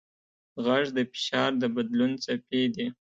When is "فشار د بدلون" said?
1.11-2.11